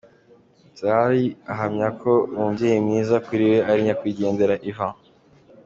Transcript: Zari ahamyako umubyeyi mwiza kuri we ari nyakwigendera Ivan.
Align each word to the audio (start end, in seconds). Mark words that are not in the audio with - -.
Zari 0.79 1.23
ahamyako 1.53 2.11
umubyeyi 2.35 2.79
mwiza 2.85 3.15
kuri 3.25 3.43
we 3.51 3.59
ari 3.69 3.79
nyakwigendera 3.87 4.55
Ivan. 4.69 4.93